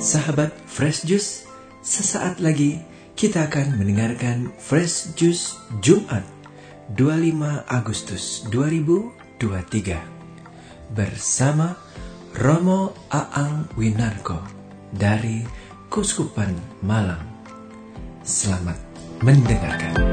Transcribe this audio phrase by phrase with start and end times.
[0.00, 1.44] Sahabat Fresh Juice,
[1.84, 2.80] sesaat lagi
[3.20, 6.24] kita akan mendengarkan Fresh Juice Jumat
[6.96, 11.76] 25 Agustus 2023 bersama
[12.32, 14.40] Romo Aang Winarko
[14.88, 15.44] dari
[15.92, 17.20] Kuskupan Malang.
[18.24, 18.80] Selamat
[19.20, 20.09] mendengarkan.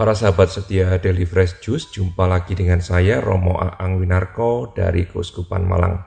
[0.00, 5.60] Para sahabat setia Daily Fresh Juice, jumpa lagi dengan saya Romo Aang Winarko dari Keuskupan
[5.68, 6.00] Malang.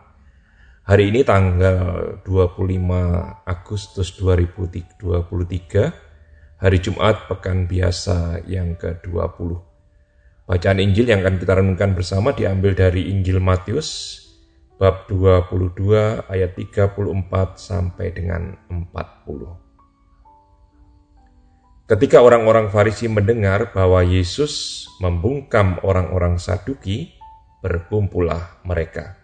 [0.89, 4.97] Hari ini tanggal 25 Agustus 2023,
[6.57, 9.61] hari Jumat pekan biasa yang ke-20.
[10.49, 14.17] Bacaan Injil yang akan kita renungkan bersama diambil dari Injil Matius
[14.81, 16.97] bab 22 ayat 34
[17.61, 19.62] sampai dengan 40.
[21.83, 27.11] Ketika orang-orang Farisi mendengar bahwa Yesus membungkam orang-orang Saduki,
[27.59, 29.19] berkumpullah mereka.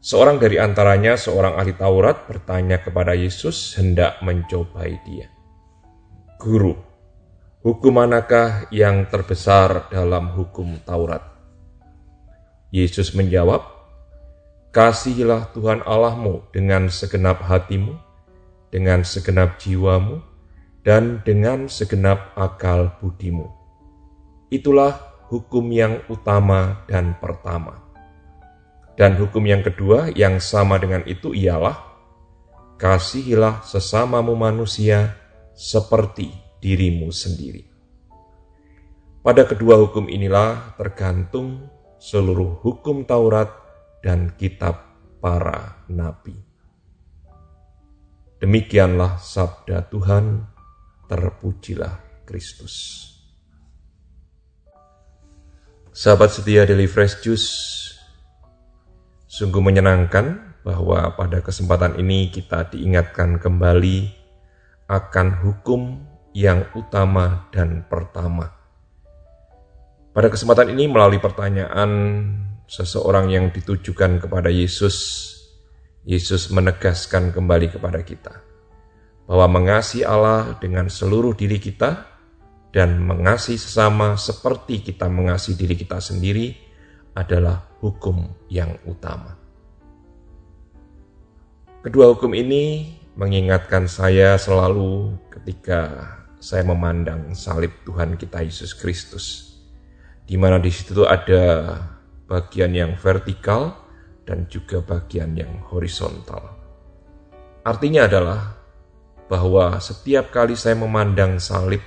[0.00, 5.28] Seorang dari antaranya, seorang ahli Taurat, bertanya kepada Yesus hendak mencobai dia.
[6.40, 6.72] Guru,
[7.60, 11.20] hukum manakah yang terbesar dalam hukum Taurat?
[12.72, 13.60] Yesus menjawab,
[14.72, 17.92] Kasihilah Tuhan Allahmu dengan segenap hatimu,
[18.72, 20.24] dengan segenap jiwamu,
[20.88, 23.44] dan dengan segenap akal budimu.
[24.48, 24.96] Itulah
[25.28, 27.84] hukum yang utama dan pertama.
[28.96, 31.76] Dan hukum yang kedua yang sama dengan itu ialah
[32.80, 35.12] kasihilah sesamamu manusia
[35.52, 36.32] seperti
[36.64, 37.68] dirimu sendiri.
[39.20, 41.68] Pada kedua hukum inilah tergantung
[42.00, 43.52] seluruh hukum Taurat
[44.00, 44.88] dan kitab
[45.20, 46.32] para nabi.
[48.40, 50.56] Demikianlah sabda Tuhan
[51.08, 53.04] terpujilah Kristus.
[55.90, 57.50] Sahabat setia Daily Fresh Juice,
[59.26, 64.14] sungguh menyenangkan bahwa pada kesempatan ini kita diingatkan kembali
[64.86, 65.98] akan hukum
[66.36, 68.54] yang utama dan pertama.
[70.14, 71.90] Pada kesempatan ini melalui pertanyaan
[72.70, 74.96] seseorang yang ditujukan kepada Yesus,
[76.06, 78.47] Yesus menegaskan kembali kepada kita
[79.28, 82.08] bahwa mengasihi Allah dengan seluruh diri kita
[82.72, 86.56] dan mengasihi sesama seperti kita mengasihi diri kita sendiri
[87.12, 89.36] adalah hukum yang utama.
[91.84, 96.08] Kedua hukum ini mengingatkan saya selalu ketika
[96.40, 99.56] saya memandang salib Tuhan kita Yesus Kristus,
[100.24, 101.76] di mana di situ ada
[102.24, 103.76] bagian yang vertikal
[104.24, 106.56] dan juga bagian yang horizontal.
[107.64, 108.57] Artinya adalah
[109.28, 111.84] bahwa setiap kali saya memandang salib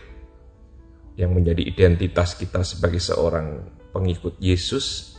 [1.17, 5.17] yang menjadi identitas kita sebagai seorang pengikut Yesus,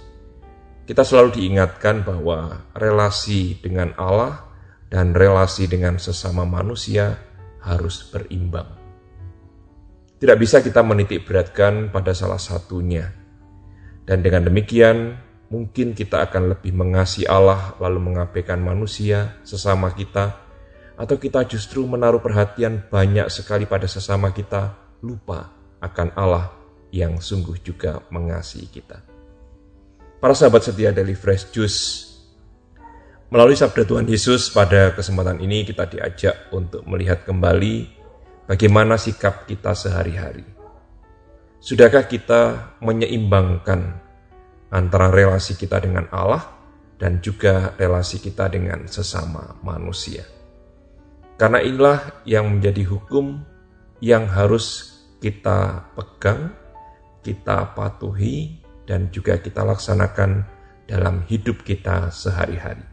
[0.87, 4.51] kita selalu diingatkan bahwa relasi dengan Allah
[4.91, 7.19] dan relasi dengan sesama manusia
[7.63, 8.67] harus berimbang.
[10.19, 13.11] Tidak bisa kita menitik beratkan pada salah satunya.
[14.03, 15.19] Dan dengan demikian,
[15.51, 20.42] mungkin kita akan lebih mengasihi Allah lalu mengabaikan manusia sesama kita
[20.97, 25.51] atau kita justru menaruh perhatian banyak sekali pada sesama kita, lupa
[25.83, 26.53] akan Allah
[26.93, 29.01] yang sungguh juga mengasihi kita.
[30.23, 31.81] Para sahabat setia dari Fresh Juice,
[33.33, 37.91] melalui sabda Tuhan Yesus pada kesempatan ini kita diajak untuk melihat kembali
[38.47, 40.47] bagaimana sikap kita sehari-hari.
[41.59, 43.99] Sudahkah kita menyeimbangkan
[44.71, 46.43] antara relasi kita dengan Allah
[47.01, 50.42] dan juga relasi kita dengan sesama manusia?
[51.43, 53.43] Karena inilah yang menjadi hukum
[53.99, 56.55] yang harus kita pegang,
[57.27, 60.47] kita patuhi, dan juga kita laksanakan
[60.87, 62.87] dalam hidup kita sehari-hari.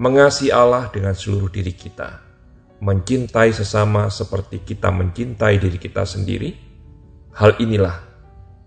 [0.00, 2.24] Mengasihi Allah dengan seluruh diri kita,
[2.80, 6.56] mencintai sesama seperti kita mencintai diri kita sendiri,
[7.36, 8.00] hal inilah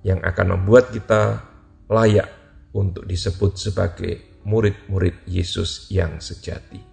[0.05, 1.41] yang akan membuat kita
[1.89, 2.29] layak
[2.69, 6.92] untuk disebut sebagai murid-murid Yesus yang sejati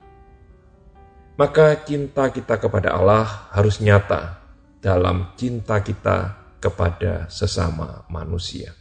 [1.41, 3.25] maka cinta kita kepada Allah
[3.57, 4.45] harus nyata
[4.85, 8.77] dalam cinta kita kepada sesama manusia.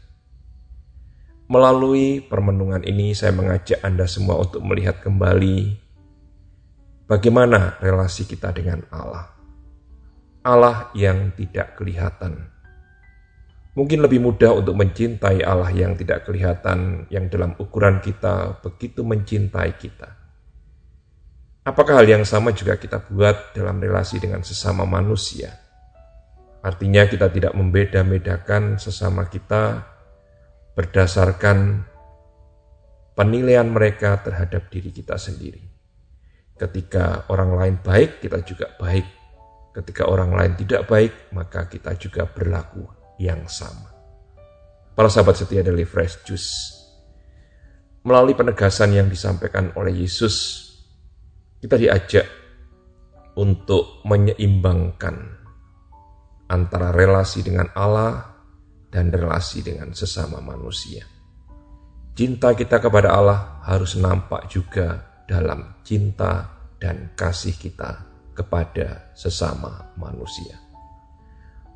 [1.48, 5.72] Melalui permenungan ini, saya mengajak Anda semua untuk melihat kembali
[7.08, 9.32] bagaimana relasi kita dengan Allah.
[10.44, 12.44] Allah yang tidak kelihatan.
[13.72, 19.80] Mungkin lebih mudah untuk mencintai Allah yang tidak kelihatan, yang dalam ukuran kita begitu mencintai
[19.80, 20.19] kita.
[21.68, 25.52] Apakah hal yang sama juga kita buat dalam relasi dengan sesama manusia?
[26.60, 29.84] Artinya kita tidak membeda-bedakan sesama kita
[30.76, 31.84] berdasarkan
[33.16, 35.60] penilaian mereka terhadap diri kita sendiri.
[36.60, 39.08] Ketika orang lain baik, kita juga baik.
[39.76, 42.84] Ketika orang lain tidak baik, maka kita juga berlaku
[43.20, 43.92] yang sama.
[44.96, 46.52] Para sahabat setia dari Fresh Juice,
[48.04, 50.68] melalui penegasan yang disampaikan oleh Yesus,
[51.60, 52.28] kita diajak
[53.36, 55.16] untuk menyeimbangkan
[56.50, 58.36] antara relasi dengan Allah
[58.90, 61.06] dan relasi dengan sesama manusia.
[62.18, 66.52] Cinta kita kepada Allah harus nampak juga dalam cinta
[66.82, 70.58] dan kasih kita kepada sesama manusia.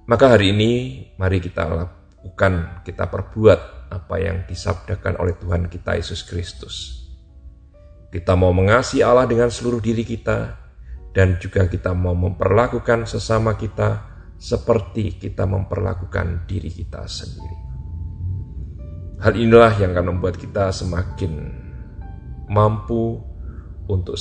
[0.04, 0.72] Maka hari ini
[1.16, 3.60] mari kita lakukan, kita perbuat
[3.94, 7.03] apa yang disabdakan oleh Tuhan kita Yesus Kristus.
[8.14, 10.54] Kita mau mengasihi Allah dengan seluruh diri kita
[11.18, 14.06] dan juga kita mau memperlakukan sesama kita
[14.38, 17.58] seperti kita memperlakukan diri kita sendiri.
[19.18, 21.34] Hal inilah yang akan membuat kita semakin
[22.54, 23.18] mampu
[23.90, 24.14] untuk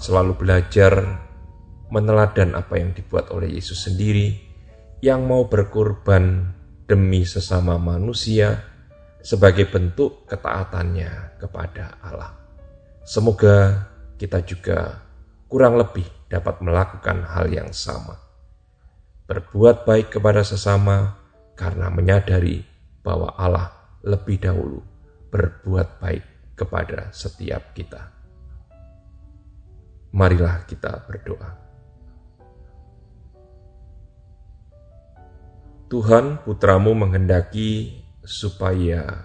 [0.00, 1.04] selalu belajar
[1.92, 4.40] meneladan apa yang dibuat oleh Yesus sendiri
[5.04, 6.48] yang mau berkorban
[6.88, 8.56] demi sesama manusia
[9.20, 12.43] sebagai bentuk ketaatannya kepada Allah.
[13.04, 13.86] Semoga
[14.16, 15.04] kita juga
[15.48, 18.24] kurang lebih dapat melakukan hal yang sama
[19.24, 21.16] berbuat baik kepada sesama
[21.56, 22.60] karena menyadari
[23.00, 23.72] bahwa Allah
[24.04, 24.84] lebih dahulu
[25.32, 28.12] berbuat baik kepada setiap kita.
[30.12, 31.50] Marilah kita berdoa.
[35.88, 39.24] Tuhan putramu menghendaki supaya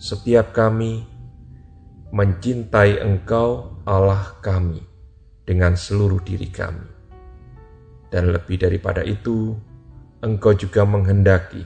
[0.00, 1.09] setiap kami
[2.10, 4.82] mencintai Engkau Allah kami
[5.46, 7.00] dengan seluruh diri kami
[8.10, 9.54] dan lebih daripada itu,
[10.20, 11.64] Engkau juga menghendaki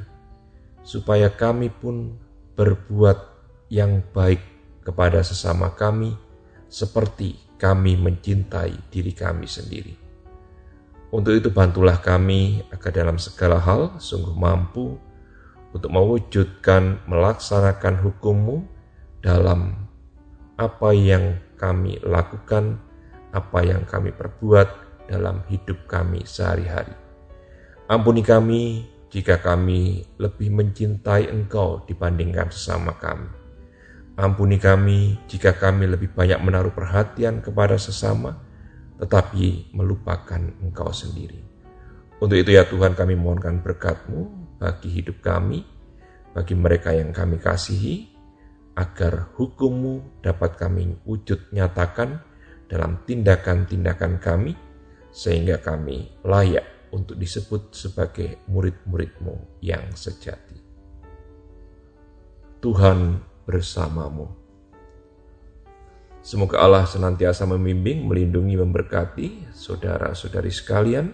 [0.85, 2.14] supaya kami pun
[2.55, 3.19] berbuat
[3.73, 4.38] yang baik
[4.85, 6.12] kepada sesama kami,
[6.69, 9.96] seperti kami mencintai diri kami sendiri.
[11.11, 15.00] Untuk itu, bantulah kami agar dalam segala hal sungguh mampu
[15.73, 18.56] untuk mewujudkan melaksanakan hukum-Mu
[19.25, 19.83] dalam
[20.54, 22.78] apa yang kami lakukan,
[23.34, 26.92] apa yang kami perbuat, dalam hidup kami sehari-hari.
[27.84, 33.28] Ampuni kami jika kami lebih mencintai Engkau dibandingkan sesama kami.
[34.14, 38.40] Ampuni kami jika kami lebih banyak menaruh perhatian kepada sesama,
[38.96, 41.42] tetapi melupakan Engkau sendiri.
[42.22, 44.20] Untuk itu ya Tuhan kami mohonkan berkat-Mu
[44.62, 45.66] bagi hidup kami,
[46.32, 48.13] bagi mereka yang kami kasihi,
[48.74, 52.18] agar hukum-Mu dapat kami wujud nyatakan
[52.66, 54.58] dalam tindakan-tindakan kami,
[55.14, 60.58] sehingga kami layak untuk disebut sebagai murid-muridmu yang sejati.
[62.58, 64.30] Tuhan bersamamu.
[66.24, 71.12] Semoga Allah senantiasa membimbing, melindungi, memberkati saudara-saudari sekalian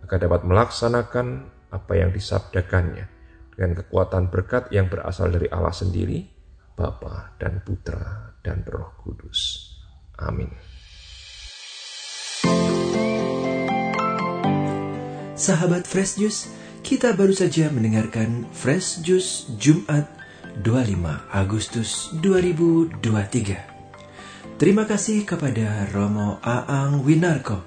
[0.00, 1.26] agar dapat melaksanakan
[1.68, 3.04] apa yang disabdakannya
[3.52, 6.37] dengan kekuatan berkat yang berasal dari Allah sendiri,
[6.78, 9.74] Bapa dan Putra dan Roh Kudus.
[10.14, 10.46] Amin.
[15.34, 16.46] Sahabat Fresh Juice,
[16.86, 20.06] kita baru saja mendengarkan Fresh Juice Jumat
[20.62, 21.02] 25
[21.34, 24.54] Agustus 2023.
[24.58, 27.62] Terima kasih kepada Romo Aang Winarko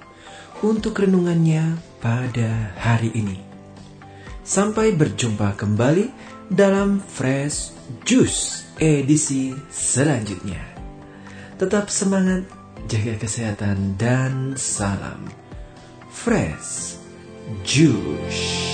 [0.63, 3.39] untuk renungannya pada hari ini.
[4.43, 6.11] Sampai berjumpa kembali
[6.51, 7.71] dalam Fresh
[8.03, 10.59] Juice edisi selanjutnya.
[11.61, 12.49] Tetap semangat,
[12.89, 15.29] jaga kesehatan, dan salam
[16.09, 16.97] fresh.
[17.65, 18.70] Jewish.